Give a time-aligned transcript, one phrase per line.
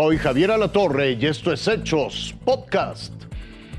[0.00, 3.12] Soy Javier Alatorre y esto es Hechos Podcast.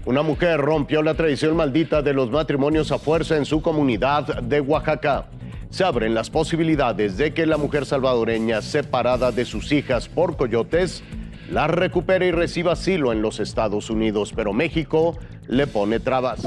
[0.06, 4.60] Una mujer rompió la tradición maldita de los matrimonios a fuerza en su comunidad de
[4.60, 5.28] Oaxaca.
[5.70, 11.06] Se abren las posibilidades de que la mujer salvadoreña separada de sus hijas por coyotes
[11.50, 15.18] la recupere y reciba asilo en los Estados Unidos, pero México
[15.48, 16.46] le pone trabas.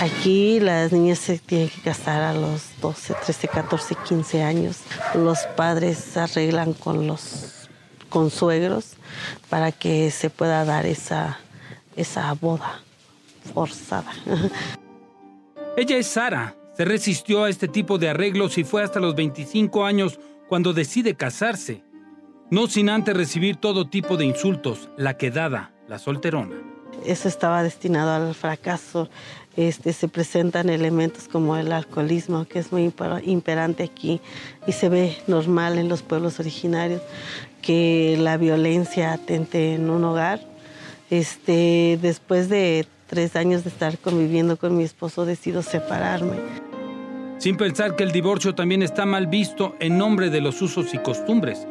[0.00, 4.80] Aquí las niñas se tienen que casar a los 12, 13, 14, 15 años.
[5.14, 7.68] Los padres arreglan con los
[8.10, 8.96] consuegros
[9.48, 11.38] para que se pueda dar esa,
[11.96, 12.82] esa boda
[13.54, 14.12] forzada.
[15.76, 16.54] Ella es Sara.
[16.76, 21.14] Se resistió a este tipo de arreglos y fue hasta los 25 años cuando decide
[21.14, 21.82] casarse.
[22.50, 26.56] No sin antes recibir todo tipo de insultos, la quedada, la solterona.
[27.04, 29.08] Eso estaba destinado al fracaso.
[29.56, 32.92] Este, se presentan elementos como el alcoholismo, que es muy
[33.24, 34.20] imperante aquí
[34.66, 37.00] y se ve normal en los pueblos originarios,
[37.62, 40.40] que la violencia atente en un hogar.
[41.08, 46.36] Este, después de tres años de estar conviviendo con mi esposo, decido separarme.
[47.38, 50.98] Sin pensar que el divorcio también está mal visto en nombre de los usos y
[50.98, 51.66] costumbres.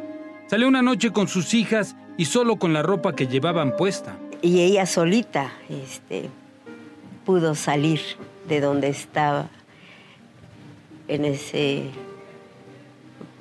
[0.47, 4.17] Salió una noche con sus hijas y solo con la ropa que llevaban puesta.
[4.41, 6.30] Y ella solita, este,
[7.26, 8.00] pudo salir
[8.48, 9.50] de donde estaba
[11.08, 11.90] en ese,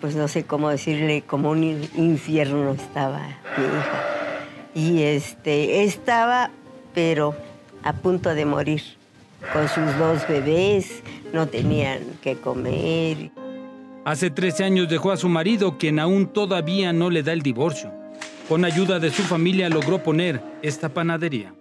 [0.00, 1.62] pues no sé cómo decirle, como un
[1.96, 3.20] infierno estaba
[3.56, 4.02] mi hija.
[4.74, 6.50] Y este, estaba,
[6.94, 7.34] pero
[7.82, 8.82] a punto de morir,
[9.52, 13.30] con sus dos bebés, no tenían que comer.
[14.04, 17.92] Hace 13 años dejó a su marido, quien aún todavía no le da el divorcio.
[18.48, 21.54] Con ayuda de su familia logró poner esta panadería.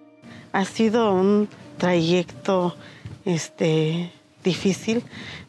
[0.52, 2.76] Ha sido un trayecto
[3.26, 4.12] este,
[4.44, 5.04] difícil.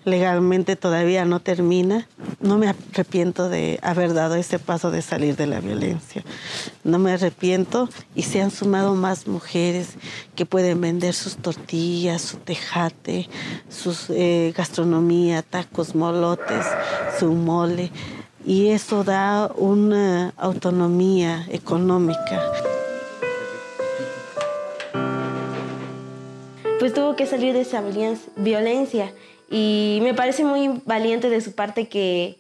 [0.05, 2.07] Legalmente todavía no termina.
[2.41, 6.23] No me arrepiento de haber dado ese paso de salir de la violencia.
[6.83, 9.95] No me arrepiento y se han sumado más mujeres
[10.35, 13.29] que pueden vender sus tortillas, su tejate,
[13.71, 16.67] su eh, gastronomía, tacos, molotes,
[17.19, 17.91] su mole.
[18.45, 22.43] Y eso da una autonomía económica.
[26.85, 27.83] Pues tuvo que salir de esa
[28.37, 29.11] violencia
[29.51, 32.37] y me parece muy valiente de su parte que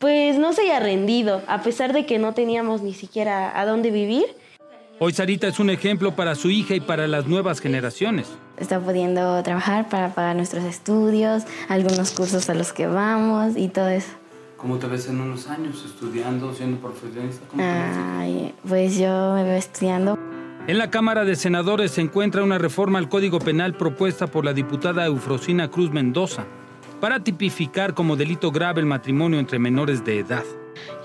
[0.00, 3.92] pues no se haya rendido a pesar de que no teníamos ni siquiera a dónde
[3.92, 4.24] vivir.
[4.98, 8.26] Hoy Sarita es un ejemplo para su hija y para las nuevas generaciones.
[8.58, 13.88] Está pudiendo trabajar para pagar nuestros estudios, algunos cursos a los que vamos y todo
[13.88, 14.10] eso.
[14.56, 17.46] ¿Cómo te ves en unos años estudiando, siendo profesionista?
[18.66, 20.18] pues yo me veo estudiando.
[20.68, 24.52] En la Cámara de Senadores se encuentra una reforma al Código Penal propuesta por la
[24.52, 26.44] diputada Eufrosina Cruz Mendoza
[27.00, 30.42] para tipificar como delito grave el matrimonio entre menores de edad.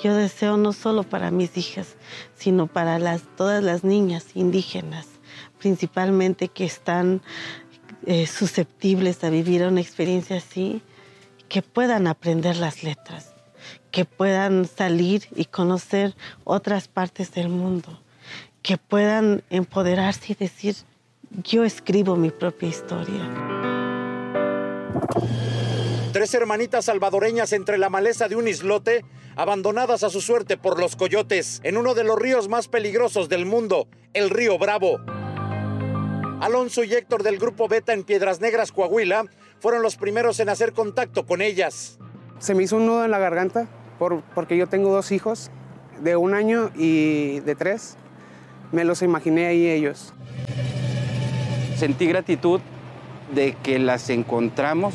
[0.04, 1.96] Yo deseo no solo para mis hijas,
[2.34, 5.08] sino para las, todas las niñas indígenas,
[5.60, 7.22] principalmente que están
[8.08, 10.82] eh, susceptibles a vivir una experiencia así,
[11.50, 13.36] que puedan aprender las letras,
[13.92, 18.00] que puedan salir y conocer otras partes del mundo
[18.62, 20.76] que puedan empoderarse y decir,
[21.44, 23.30] yo escribo mi propia historia.
[26.12, 29.06] Tres hermanitas salvadoreñas entre la maleza de un islote,
[29.36, 33.46] abandonadas a su suerte por los coyotes en uno de los ríos más peligrosos del
[33.46, 35.00] mundo, el río Bravo.
[36.42, 39.26] Alonso y Héctor del grupo Beta en Piedras Negras, Coahuila,
[39.60, 41.98] fueron los primeros en hacer contacto con ellas.
[42.40, 43.68] Se me hizo un nudo en la garganta
[43.98, 45.50] por, porque yo tengo dos hijos
[46.02, 47.96] de un año y de tres
[48.72, 50.14] me los imaginé ahí ellos.
[51.78, 52.62] Sentí gratitud
[53.34, 54.94] de que las encontramos.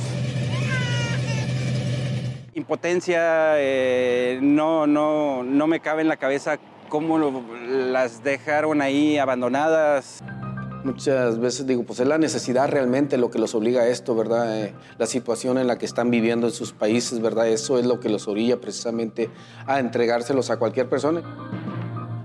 [2.54, 10.23] Impotencia, eh, no, no, no me cabe en la cabeza cómo las dejaron ahí abandonadas.
[10.84, 14.62] Muchas veces digo, pues es la necesidad realmente lo que los obliga a esto, ¿verdad?
[14.62, 17.49] Eh, la situación en la que están viviendo en sus países, ¿verdad?
[17.49, 19.28] Eso es lo que los orilla precisamente
[19.67, 21.23] a entregárselos a cualquier persona.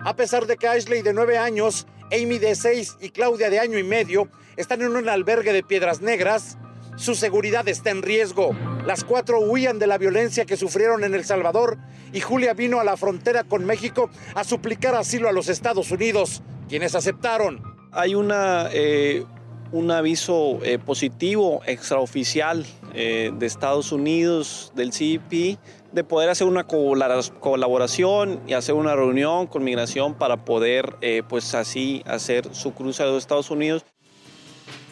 [0.04, 3.78] A pesar de que Ashley de nueve años, Amy de seis y Claudia de año
[3.78, 6.58] y medio están en un albergue de piedras negras,
[6.96, 8.56] su seguridad está en riesgo.
[8.86, 11.78] Las cuatro huían de la violencia que sufrieron en El Salvador
[12.14, 16.42] y Julia vino a la frontera con México a suplicar asilo a los Estados Unidos,
[16.68, 17.62] quienes aceptaron.
[17.92, 19.24] Hay una, eh,
[19.72, 25.58] un aviso eh, positivo extraoficial eh, de Estados Unidos, del CIP,
[25.92, 31.54] de poder hacer una colaboración y hacer una reunión con migración para poder, eh, pues
[31.54, 33.86] así, hacer su cruce a los Estados Unidos.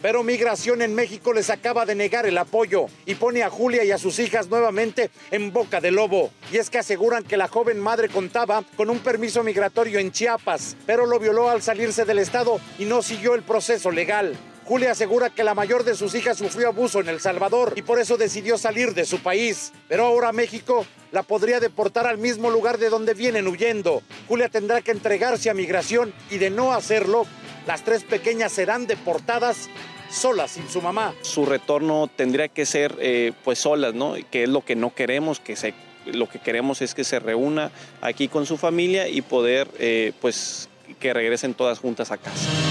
[0.01, 3.91] Pero Migración en México les acaba de negar el apoyo y pone a Julia y
[3.91, 6.31] a sus hijas nuevamente en boca de lobo.
[6.53, 10.77] Y es que aseguran que la joven madre contaba con un permiso migratorio en Chiapas,
[10.85, 14.37] pero lo violó al salirse del estado y no siguió el proceso legal.
[14.69, 17.99] Julia asegura que la mayor de sus hijas sufrió abuso en El Salvador y por
[17.99, 19.73] eso decidió salir de su país.
[19.87, 24.03] Pero ahora México la podría deportar al mismo lugar de donde vienen huyendo.
[24.27, 27.25] Julia tendrá que entregarse a migración y de no hacerlo,
[27.65, 29.69] las tres pequeñas serán deportadas
[30.11, 31.15] solas sin su mamá.
[31.23, 34.13] Su retorno tendría que ser eh, pues solas, ¿no?
[34.29, 35.73] Que es lo que no queremos, que se,
[36.05, 37.71] lo que queremos es que se reúna
[38.01, 40.69] aquí con su familia y poder eh, pues
[40.99, 42.68] que regresen todas juntas a casa.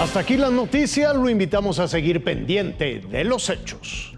[0.00, 4.09] Hasta aquí las noticias, lo invitamos a seguir pendiente de los hechos.